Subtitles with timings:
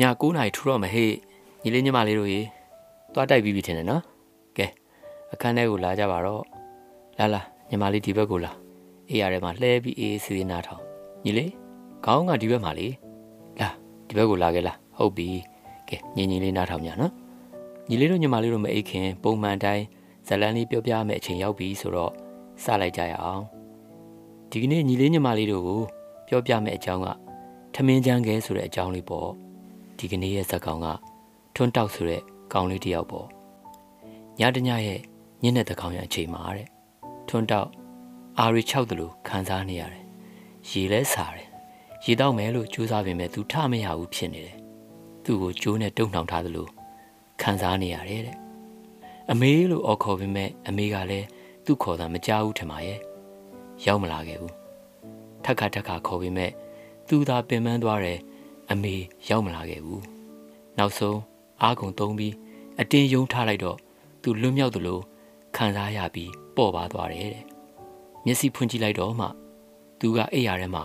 [0.00, 1.12] ည9နာရီထူတော့မဟေ့
[1.62, 2.40] ညီလေးညီမလေးတို့ရေ
[3.12, 4.02] သွားတိုက်ပြီးပြီထင်တယ်နော်
[4.56, 4.66] ကဲ
[5.32, 6.42] အခန်းထဲကိုလာကြပါတော့
[7.18, 8.52] လာလာညီမလေးဒီဘက်ကိုလာ
[9.08, 10.82] အေးရတယ်မှာလှဲပြီးအေးစီစီနားထောင်
[11.24, 11.50] ညီလေး
[12.04, 12.86] ခေါင်းကဒီဘက်မှာလေ
[13.60, 13.68] လာ
[14.06, 15.28] ဒီဘက်ကိုလာခဲ့လားဟုတ်ပြီ
[15.88, 17.12] ကဲညီညီလေးနားထောင်ညနော်
[17.88, 19.84] ညီလေးတို့ညီမလေးတို့မအိတ်ခင်ပုံမှန်တိုင်း
[20.28, 22.12] ဇလန်းလေးပြောပြမယ်အချိန်ရောက်ပြီဆိုတော့
[22.62, 23.42] စလိုက်ကြရအောင်
[24.50, 25.80] ဒီကနေ့ညီလေးညီမလေးတို့ကို
[26.28, 27.08] ပြောပြမယ်အကြောင်းက
[27.74, 29.47] ထမင်းချမ်းခဲဆိုတဲ့အကြောင်းလေးပေါ့
[29.98, 30.86] ဒီကနေ့ရဲ့ဇက်ကောင်က
[31.54, 33.26] ထွန်းတောက်ဆိုတဲ့ကောင်လေးတစ်ယောက်ပေါ့
[34.40, 35.00] ညတညရဲ့
[35.42, 36.68] ညနေတကောင်ရအချိန်မှာတဲ့
[37.28, 37.68] ထွန်းတောက်
[38.38, 40.04] အာရီ၆တလို့ခံစားနေရတယ်
[40.70, 41.48] ရေလဲစားတယ်
[42.04, 44.56] ရေတော့မယ်လို့ကြိုးစားပေမဲ့သူထမရဘူးဖြစ်နေတယ်
[45.24, 46.66] သူ့ကိုကြိုးနဲ့တုံနှောင်ထားသလို
[47.42, 48.36] ခံစားနေရတယ်တဲ့
[49.30, 51.26] အမေလို့အော်ခေါ်ပေမဲ့အမေကလည်း
[51.64, 52.98] သူ့ခေါ်တာမကြားဘူးထင်ပါရဲ့
[53.86, 54.54] ရောက်မလာခဲ့ဘူး
[55.44, 56.50] ထက်ခါထက်ခါခေါ်ပေမဲ့
[57.08, 58.18] သူသာပင်ပန်းသွားတယ်
[58.70, 58.94] အမေ
[59.28, 60.04] ရောက်မလာခဲ့ဘူး
[60.78, 61.18] နောက်ဆုံး
[61.62, 62.34] အားကုန်သုံးပြီး
[62.80, 63.78] အတင်းယုံထားလိုက်တော့
[64.22, 65.00] သူလွတ်မြောက်သလို
[65.56, 67.44] ခံစားရပြီးပေါ့ပါသွားတယ်တဲ့
[68.24, 69.26] မျက်စိဖွင့်ကြည့်လိုက်တော့မှ
[70.00, 70.84] သူကအိပ်ရထဲမှာ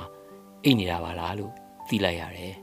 [0.63, 1.51] အိပ်နေတာပါလားလို့
[1.89, 2.55] သိလိုက်ရတယ်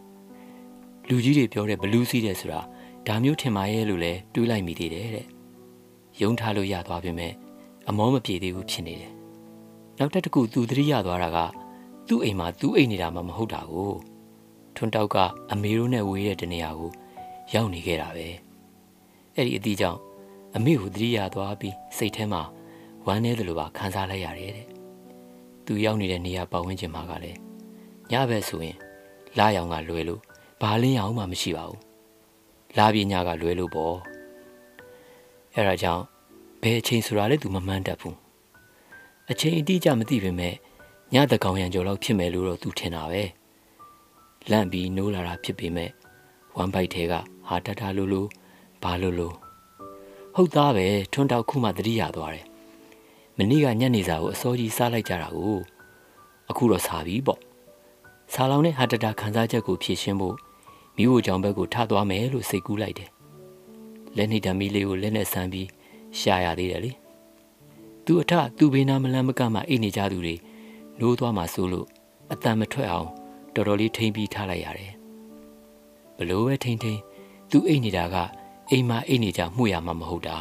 [1.08, 2.60] လူကြီးတွေပြောတဲ့ဘလူးစီးတယ်ဆိုတာ
[3.06, 5.26] ဒါမျိုးထင်ပါရဲ့လို့လဲတွေးလိုက်မိသေးတယ်တဲ့
[6.22, 7.32] ယုံထားလို့ရသွားပြီမဲ့
[7.88, 9.12] အမောမပြေသေးဘူးဖြစ်နေတယ်
[9.98, 11.38] နောက်တစ်ခုသူသတိရသွားတာက
[12.08, 13.92] သူ့အိမ်မှာသူ့အိမ်နေတာမှမဟုတ်တာကို
[14.83, 15.17] ထွန်းတောက်က
[15.53, 16.91] အမေတို့နဲ့ဝေးတဲ့တနေရာကို
[17.55, 18.28] ရောက်နေခဲ့တာပဲ
[19.34, 20.00] အဲ့ဒီအသည့်ကြောင့်
[20.56, 22.42] အမေကိုသတိရသွားပြီးစိတ်ထဲမှာ
[23.06, 24.67] ဝမ်းနည်းတယ်လို့ပါခံစားလိုက်ရတယ်တဲ့
[25.64, 27.39] သူရောက်နေတဲ့နေရာပတ်ဝန်းကျင်မှာကလည်း
[28.10, 28.77] ညဘက်ဆိုရင်
[29.38, 30.21] လာရောင်ကလွယ်လို့
[30.60, 31.81] ဘာလင်းရောင်မှမရှိပါဘူး
[32.78, 33.97] လာပြညကလွယ်လို့ပေါ့
[35.54, 36.04] အဲ့ဒါကြောင့်
[36.62, 38.16] ဘယ်အချိန်ဆိုတာလဲသူမမှန်းတတ်ဘူး
[39.31, 40.54] အချိန်အတိအကျမသိပေမဲ့
[41.15, 43.22] ညတကောင်ရံကြော်လောက်ဖြစ်မယ်လို့တော့သူထင်တာပဲ
[44.51, 45.91] လန့်ပြီးနိုးလာတာဖြစ်ပေမဲ့
[46.56, 47.15] ဝမ်ဘိုက်ထဲက
[47.49, 48.23] ဟာတတလူလူ
[48.83, 49.28] ဘာလူလူ
[50.34, 52.47] ဟုတ်သားပဲထွန်းတောက်ခုမှတတိရသွားတယ်
[53.37, 55.59] မနေ့ကညနေစာကိုအစောကြီးစားလိုက်ကြတာကို
[56.51, 57.41] အခုတော့စားပြီပေါ့
[58.33, 60.37] စားလောင်နဲ့ဟာတတာခံစားချက်ကိုဖြည့်ရှင်းဖို့
[60.97, 63.11] မိဖို့ကြောင့်ဘက်ကိုထသွားမယ်လို့စိတ်ကူးလိုက်တယ်
[64.17, 65.69] လက်နှိပ်ဓမီလေးကိုလက်နဲ့ဆန်းပြီး
[66.19, 66.93] ရှာရသေးတယ်လေ
[68.05, 70.37] သူအထသူ့ဘေးနားမလန်းမကမှအိတ်နေကြသူတွေ
[70.99, 71.87] နိုးသွားမှဆိုလို့
[72.33, 73.09] အတန်မထွက်အောင်
[73.55, 74.93] တော်တော်လေးထိမ့်ပြီးထားလိုက်ရတယ်
[76.16, 77.00] ဘလို့ပဲထိမ့်ထိမ့်
[77.50, 78.16] သူအိတ်နေတာက
[78.71, 80.37] အိမ်မှာအိတ်နေကြမှုရမှာမဟုတ်တာ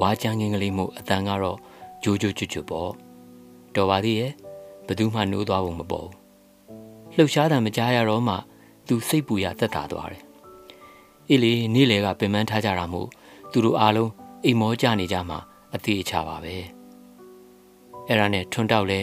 [0.00, 1.58] ဝါချမ်းငင်းကလေးမို့အတန်ကတော့
[2.02, 2.90] ဂျိုးဂျိုးကျွတ်ကျွတ်ပေါ့
[3.74, 4.32] တော်ပါသေးရဲ့
[4.86, 6.14] ဘသူမှနိုးသွားဖို့မပေါ်ဘူး
[7.14, 8.34] လှုပ်ရှားတာမကြားရတော့မှ
[8.88, 10.22] သူစိတ်ပူရသက်သာသွားတယ်
[11.28, 13.08] အေးလေနေ့လေကပင်ပန်းထားကြတာမို့
[13.52, 14.10] သူတို့အားလုံး
[14.44, 15.38] အိမ်မောကြနေကြမှာ
[15.74, 16.54] အသေးအချပါပဲ
[18.08, 19.00] အဲ့ဒါနဲ့ထွန်းတောက်လဲ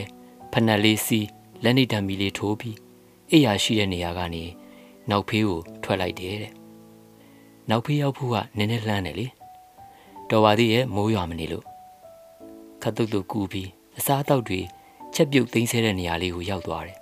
[0.51, 1.27] ဖနက်လေးစီး
[1.63, 2.77] လက်နေဓာမီလေးထိုးပြီး
[3.31, 4.43] အိယာရှိတဲ့နေရာကနေ
[5.09, 6.53] နောက်ဖေးကိုထွက်လိုက်တယ်တဲ့
[7.69, 9.27] နောက်ဖေးရောက်ဖို့ကနည်းနည်းလှမ်းတယ်လေ
[10.29, 11.65] တော်ပါသေးရဲ့မိုးရွာမနေလို့
[12.81, 14.59] ခတ်တုတ်တုတ်ကူပြီးအစားအသောက်တွေ
[15.13, 16.97] ချက်ပြုတ်သိမ်းဆဲတဲ့နေရာလေးကိုရောက်သွားတယ်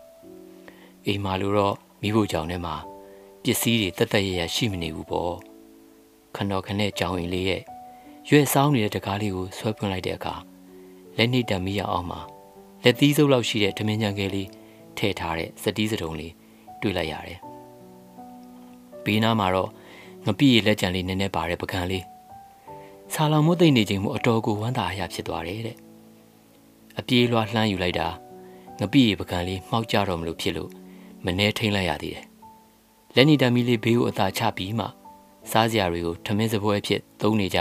[1.06, 2.76] အိမ်မှာလို့တော့မိဖို့ကြောင့်ထဲမှာ
[3.44, 5.34] ပစ္စည်းတွေတက်တက်ရရရှိမနေဘူးပေါ့
[6.36, 7.62] ခဏခနဲ့ကြောင်ရင်လေးရဲ့
[8.30, 10.36] ရွက်ဆောင်းနေတဲ့တကားလေးကိုဆွဲဖွင့်လိုက်တဲ့အခါ
[11.18, 12.20] လက်နှိပ်တံမီးရအောင်မှာ
[12.84, 14.48] လက်သီးစုပ်လောက်ရှိတဲ့ထမင်းကြံကလေး
[15.00, 16.34] ထည့်ထားတဲ့စတီးစတုံလေး
[16.82, 17.40] တွေ့လိုက်ရတယ်
[19.04, 19.70] ဘေးနားမှာတော့
[20.26, 22.04] ငပိရလက်ကြံလေးနည်းနည်းပါတဲ့ပကံလေး
[23.14, 25.78] ဆာလောင်မိုးသိမ့်နေချိန်မှာအတော်ကိုဝမ်းသာအရာဖြစ်သွားတယ်တဲ့
[27.00, 28.08] အပြေးလွှားလှမ်းယူလိုက်တာ
[28.80, 30.70] ငပိရပကံလေးမှောက်ကြတော့မလို့ဖြစ်လို့
[31.26, 32.26] မနှဲထိန်လိုက်ရသေးတယ်
[33.16, 34.86] လက်နီတမီလေးဘေးကိုအသာချပြီးမှ
[35.52, 37.60] စားစရာတွေကိုထမင်းစပွဲအဖြစ်သုံးနေကြ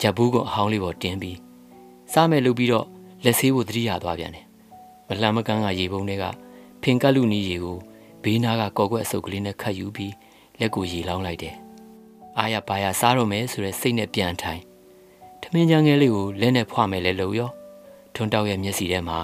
[0.00, 1.38] ဂျပူးကအဟောင်းလေးပေါ်တင်းပြီး
[2.12, 2.86] စားမယ်လို့ပြီးတော့
[3.24, 4.44] လက်ဆေးဖို့တတိယသွားပြန်တယ်
[5.08, 6.24] မလှမ်းမကန်းကရေပုံးတွေက
[6.82, 7.78] ဖင်ကက်လူနီရေကို
[8.22, 10.14] ဘေးနားကကော်ကွက်အစုပ်ကလေးနဲ့ခတ်ယူပြီး
[10.58, 11.56] လက်ကိုရေလောင်းလိုက်တယ်
[12.38, 14.62] အာရပါရစားတော့မယ်ဆိုတဲ့စိတ်နဲ့ပြန်ထိုင်
[15.42, 17.50] ထမင်းချမ်းငယ်လေးကိုလက်နဲ့ဖွာမယ်လဲလို့ရော
[18.14, 19.18] ထွန်းတောက်ရဲ့မျက်စီထဲမှာ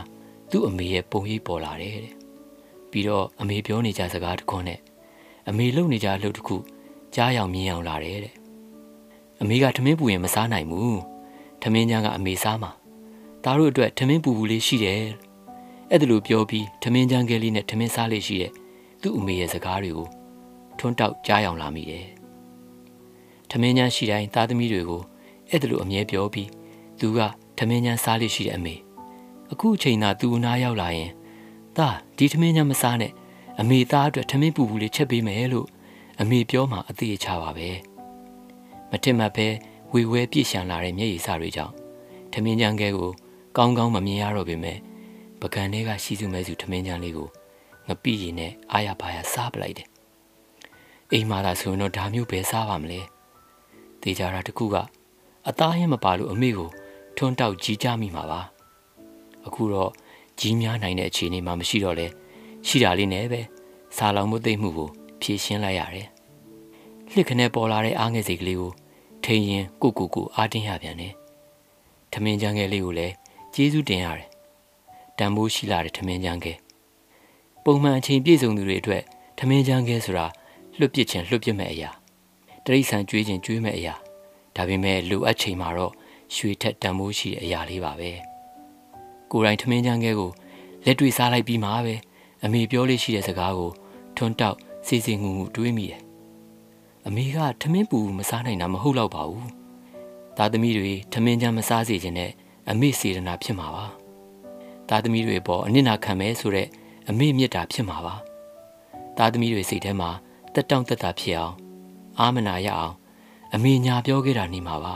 [0.51, 2.15] သူ့အမေရဲ့ပုံရိပ်ပေါ်လာတယ်တဲ့
[2.91, 4.81] ပြီးတော့အမေပြောနေကြစကားတခွန်းနဲ့
[5.49, 6.57] အမေလုပ်နေကြအလုပ်တစ်ခု
[7.15, 8.35] ကြားရောင်မြင်အောင်လာတယ်တဲ့
[9.43, 11.01] အမေကထမင်းပူရင်မစားနိုင်ဘူး
[11.63, 12.71] ထမင်းချမ်းကအမေစားမှာ
[13.45, 15.03] သားတို့အတွက်ထမင်းပူပူလေးရှိတယ်
[15.97, 18.53] အဲ့ဒါလိုပြောပြီးထမင်းချမ်းကလေးနဲ့ထမင်းစားလေးရှိတဲ့
[19.03, 20.09] သူ့အမေရဲ့စကားတွေကို
[20.79, 22.07] ထွန်းတောက်ကြားရောင်လာမိတယ်
[23.51, 25.03] ထမင်းချမ်းရှိတိုင်းသားသမီးတွေကို
[25.51, 26.49] အဲ့ဒါလိုအမြဲပြောပြီး
[27.01, 27.19] သူက
[27.59, 28.75] ထမင်းချမ်းစားလေးရှိတဲ့အမေ
[29.53, 31.11] အခုအချိန်သာသူ့နားရောက်လာရင်
[31.77, 33.13] သားဒီထမင်းချမ်းမစားနဲ့
[33.61, 35.67] အမေသားအတွက်ထမင်းပူပူလေးချက်ပေးမယ်လို့
[36.21, 37.69] အမေပြောမှအသေးအချပါပဲ
[38.91, 39.47] မထင်မှတ်ပဲ
[39.93, 41.75] ဝေဝဲပြည့်ရှံလာတဲ့မျက်ရည်စတွေကြောင့်
[42.33, 43.11] ထမင်းချမ်းကဲကို
[43.57, 44.79] ကောင်းကောင်းမမြင်ရတော့ပေမဲ့
[45.45, 47.29] ပကံထဲကရှိစုမဲစုထမင်းချမ်းလေးကို
[47.89, 49.89] ငပိရည်နဲ့အာရပါရစားပလိုက်တယ်
[51.13, 53.01] အိမ်မှာသာဆိုရင်တော့ဒါမျိုးပဲစားပါမလဲ
[54.03, 54.77] တေချာတာတခုက
[55.49, 56.71] အသားဟင်းမပါလို့အမေကို
[57.17, 58.41] ထွန်းတောက်ကြီးကြမိမှာပါ
[59.47, 59.91] အခုတော့
[60.41, 62.07] ကြီးများနိုင်တဲ့အခြေအနေမှာမရှိတော့လဲ
[62.67, 63.41] ရှိတာလေးနဲ့ပဲ
[63.97, 64.89] စာလောင်မှုသိမ့်မှုကို
[65.21, 66.09] ဖြည့်ရှင်းလိုက်ရတယ်
[67.13, 68.73] လှစ်ခနဲ့ပေါ်လာတဲ့အားငယ်စိတ်ကလေးကို
[69.25, 71.13] ထိန်ရင်ကိုကိုကိုအားတင်းရပြန်တယ်
[72.13, 73.15] ထမင်းချမ်းငယ်လေးကိုလည်း
[73.55, 74.34] ကျေးဇူးတင်ရတယ်
[75.19, 76.59] တန်ဖိုးရှိလာတဲ့ထမင်းချမ်းငယ်
[77.65, 79.03] ပုံမှန်အချိန်ပြည့်စုံသူတွေအတွက်
[79.39, 80.27] ထမင်းချမ်းငယ်ဆိုတာ
[80.79, 81.91] လွတ်ပစ်ခြင်းလွတ်ပစ်မဲ့အရာ
[82.65, 83.95] တရိษံကျွေးခြင်းကျွေးမဲ့အရာ
[84.57, 85.93] ဒါပေမဲ့လိုအပ်ချိန်မှာတော့
[86.35, 88.11] ရွှေထက်တန်ဖိုးရှိတဲ့အရာလေးပါပဲ
[89.31, 90.31] ကိုယ်တိုင်ထမင်းချမ်းငယ်ကို
[90.85, 91.95] လက်တွေ့စားလိုက်ပြီးမှပဲ
[92.45, 93.71] အမေပြောလေးရှိတဲ့စကားကို
[94.17, 94.57] ထွန်းတောက်
[94.87, 96.01] စီစီငူငူတွေးမိတယ်
[97.07, 99.51] အမေကထမင်းပူမစားနိုင်တာမဟုတ်တော့ပါဘူး
[100.37, 102.31] သားသမီးတွေထမင်းချမ်းမစားစေခြင်းနဲ့
[102.71, 104.04] အမေစေတနာဖြစ်မှာပါ
[104.89, 106.69] သားသမီးတွေပေါ်အနစ်နာခံမဲဆိုတဲ့
[107.09, 108.15] အမေမြတ်တာဖြစ်မှာပါ
[109.17, 110.11] သားသမီးတွေစိတ်ထဲမှာ
[110.55, 111.55] တက်တောင့်တက်တာဖြစ်အောင်
[112.19, 112.95] အာမနာရအောင်
[113.55, 114.95] အမေညာပြောခဲ့တာနေမှာပါ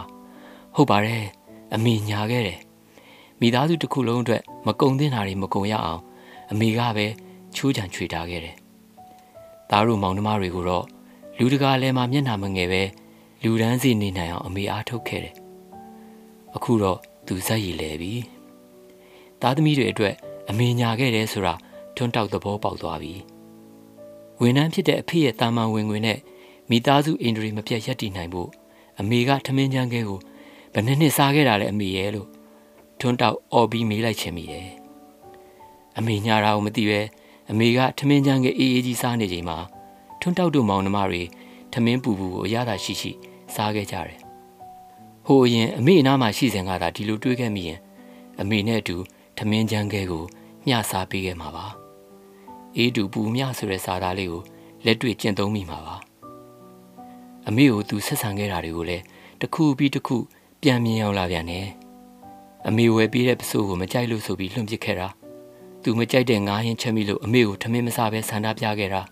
[0.75, 1.25] ဟုတ်ပါတယ်
[1.75, 2.61] အမေညာခဲ့တယ်
[3.41, 6.03] မိသားစုတစ်ခုလုံးအတွက်မကုံသင့်တာတွေမကုံရအောင်
[6.51, 7.07] အမေကပဲ
[7.57, 8.57] ချိုးချံချွေထားခဲ့တယ်
[9.71, 10.85] သားတို့မောင်နှမတွေကိုတော့
[11.39, 12.83] လူတကာလည်းမမျက်နှာမငယ်ပဲ
[13.43, 15.35] လူဒန်းစီနေနိုင်အောင်အမေအားထုတ်ခဲ့တယ်
[16.57, 18.13] အခုတော့သူဇက်ရည်လဲပြီ
[19.43, 20.15] သားသမီးတွေအတွက်
[20.51, 21.55] အမေညာခဲ့တယ်ဆိုတာ
[21.97, 23.15] ထွန်းတောက်သဘောပေါက်သွားပြီ
[24.41, 26.19] ဝန်ထမ်းဖြစ်တဲ့အဖေရဲ့တာမန်ဝင်ငွေနဲ့
[26.71, 28.49] မိသားစုအင်ဒရီမပြတ်ရက်တည်နိုင်ဖို့
[29.01, 30.21] အမေကထမင်းချမ်းခဲကို
[30.75, 32.29] ဘယ်နှစ်နှစ်စားခဲ့တာလဲအမေရဲ့လို့
[33.01, 34.69] ထွန်းတောက်အော်ပြီးမေးလိုက်ချင်မိတယ်
[35.99, 37.01] အမေညာတာကိုမသိပဲ
[37.51, 39.59] အမေကထမင်းချမ်းခဲအေးအေးကြီးစားနေချိန်မှာ
[40.21, 41.23] ထွန်းတောက်တို့မောင်နှမတွေ
[41.73, 43.11] ထမင်းပူပူကိုအရသာရှိရှိ
[43.55, 44.19] စားခဲ့ကြတယ်
[45.27, 47.79] ဟိုအရင်အမေအနားမှာရှိစဉ်ကသာဒီလိုတွေးခဲ့မိရင်
[48.41, 48.97] အမေနဲ့အတူ
[49.39, 50.25] ထမင်းချမ်းခဲကို
[50.67, 51.67] မျှစားပေးခဲ့မှာပါ
[52.77, 54.43] အေးတူပူမျှဆိုတဲ့စာသားလေးကို
[54.85, 55.97] လက်တွေ့ကျင့်သုံးမိမှာပါ
[57.49, 59.05] အမေကိုသူဆက်ဆံခဲ့တာတွေကိုလည်း
[59.41, 60.17] တစ်ခုပြီးတစ်ခု
[60.63, 61.67] ပြန်မြင်အောင်လာပြန်တယ်
[62.67, 65.09] အမေဝယ်ပေးတဲ့ပစိုးကိုမကြိုက်လို့ဆိုပြီးလွှင့်ပစ်ခဲ့တာ
[65.83, 69.03] သူမကြိုက်တဲ့ငါးဟင်းချက်မိလို့အမေကိုထမင်းမစားပဲဆန္ဒပြခဲ့တာ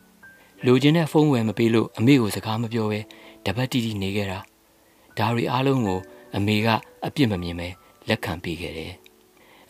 [0.67, 3.00] လိုချင်တဲ့ဖုန်းဝယ်မပေးလို့အမေကိုစကားမပြောပဲ
[3.46, 4.38] တပတ်တီတီနေခဲ့တာ
[5.19, 6.00] ဒါတွေအားလုံးကို
[6.37, 6.69] အမေက
[7.06, 7.69] အပြစ်မမြင်ပဲ
[8.08, 8.94] လက်ခံပေးခဲ့တယ်။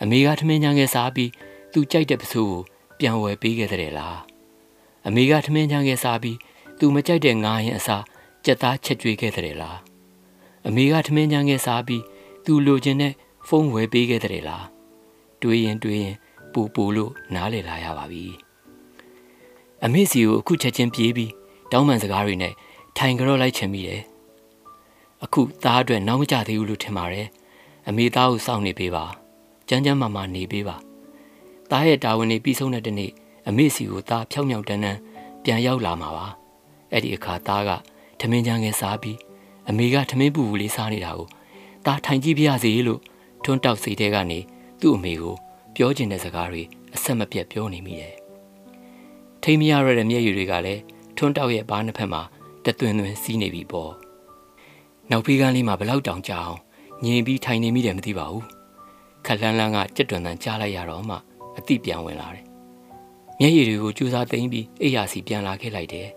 [0.03, 1.31] အမေကထမင်းချမ်းငယ်စားပြီး
[1.73, 2.63] သူကြိုက်တဲ့ပစိုးကို
[2.99, 4.17] ပြန်ဝယ်ပေးခဲ့တဲ့လား။
[5.07, 6.39] အမေကထမင်းချမ်းငယ်စားပြီး
[6.79, 8.05] သူမကြိုက်တဲ့ငါးရင်အစား
[8.45, 9.77] ကြက်သားချက်ကျွေးခဲ့တဲ့လား။
[10.67, 12.03] အမေကထမင်းချမ်းငယ်စားပြီး
[12.45, 13.13] သူလိုချင်တဲ့
[13.49, 14.65] ဖုန်းဝယ်ပေးခဲ့တဲ့လား။
[15.43, 16.17] တွေးရင်တွေးရင်
[16.53, 18.25] ပူပူလို့နားလေလာရပါပြီ။
[19.85, 21.33] အမေစီကိုအခုချက်ချင်းပြေးပြီး
[21.73, 22.55] တောင်းပန်စကားတွေနဲ့
[22.97, 24.03] ထိုင်ကြော့လိုက်ချင်မိတယ်။
[25.25, 27.29] အခုသားအတွက်နောက်မကြသေးဘူးလို့ထင်ပါတယ်
[27.89, 29.05] အမေသားကိုစောင့်နေပေးပါ
[29.69, 30.77] ကြမ်းကြမ်းမာမာနေပေးပါ
[31.71, 33.11] သားရဲ့တာဝန်တွေပြီးဆုံးတဲ့တနေ့
[33.49, 34.99] အမေစီကိုသားဖြောင်းမြောင်တန်းတန်း
[35.45, 36.27] ပြန်ရောက်လာမှာပါ
[36.93, 37.71] အဲ့ဒီအခါသားက
[38.21, 39.19] ထမင်းချမ်းငယ်စားပြီး
[39.69, 41.27] အမေကထမင်းပူပူလေးစားနေတာကို
[41.87, 43.01] သားထိုင်ကြည့်ပြရစီလို့
[43.45, 44.39] ထွန်းတောက်စိတ်ထဲကနေ
[44.81, 45.35] သူ့အမေကို
[45.77, 46.63] ပြောချင်တဲ့စကားတွေ
[46.95, 48.15] အဆက်မပြတ်ပြောနေမိတယ်
[49.43, 50.81] ထိမရရတဲ့မျက်ရည်တွေကလည်း
[51.17, 52.23] ထွန်းတောက်ရဲ့ဘားနှစ်ဖက်မှာ
[52.65, 53.93] တသွင်သွင်စီးနေပြီပေါ့
[55.11, 56.57] နောက်ဖေးကန်းလေးမှာဘလောက်တောင်ကြအောင်
[57.05, 58.56] ငြင်ပြီးထိုင်နေမိတယ်မသိပါဘူး
[59.27, 61.17] ခက်လန်းလန်းကကြက်တွန်တန်ကြားလိုက်ရတော့မှ
[61.57, 62.45] အတိပြန်ဝင်လာတယ်
[63.41, 66.09] မျက်ရည်တွေကိုကြိုးစားသိမ်းပြီးအိယာစီပြန်လာခဲ့လိုက်တယ်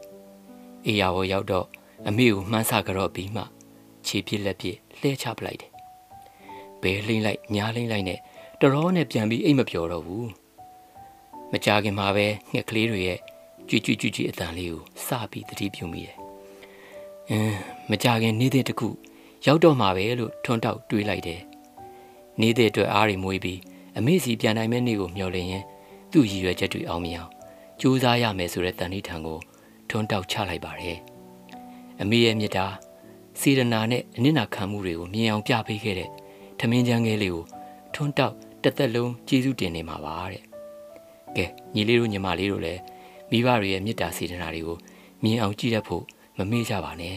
[0.86, 1.66] အိယာဘောရောက်တော့
[2.08, 3.44] အမေကိုမှန်းဆကြော့ပြီးမှ
[4.06, 5.72] ခြေပြစ်လက်ပြစ်လှဲချပလိုက်တယ်
[6.82, 8.20] ဘဲလိမ့်လိုက်ညားလိမ့်လိုက်နဲ့
[8.62, 10.30] တရောနဲ့ပြန်ပြီးအိတ်မပြောတော့ဘူး
[11.52, 13.20] မကြခင်မှာပဲငှက်ကလေးတွေရဲ့
[13.70, 16.18] ကြွကြွကြွကြွအတန်လေးကိုစပြီးသတိပြုမိတယ်
[17.30, 17.58] အင်း
[17.90, 18.90] မကြခင်နေတဲ့တခု
[19.46, 21.42] ရောက်တော့မှာပဲလို့ထွန်းတောက်တွေးလိုက်တယ်
[22.42, 23.60] နေတဲ့အတွက်အားတွေမွေးပြီး
[23.98, 25.64] အမေစီပြန်နိုင်မဲ့နေ့ကိုမျှော်လင့်ရင်
[26.12, 27.32] သူ့ရည်ရွယ်ချက်တွေအောင်မြင်အောင်
[27.82, 29.40] ကြိုးစားရမယ်ဆိုတဲ့တန်ဋိဌာန်ကို
[29.90, 30.98] ထွန်းတောက်ချလိုက်ပါတယ်
[32.02, 32.66] အမေရဲ့မြတ်တာ
[33.40, 36.10] စေရနာနဲ့အနစ်နာခံမှုတွေကိုမြင်အောင်ပြပေးခဲ့တဲ့
[36.60, 37.46] ထမင်းချမ်းကလေးကို
[37.94, 40.44] ထွန်းတောက်တစ်သက်လုံးကျေးဇူးတင်နေမှာပါတဲ့
[41.36, 42.82] ကဲညီလေးတို့ညီမလေးတို့လည်း
[43.32, 44.78] မိဘတွေရဲ့မေတ္တာစေတနာတွေကို
[45.24, 46.04] မြင်အောင်ကြည့်တတ်ဖို့
[46.38, 47.16] မမေ့ကြပါနဲ့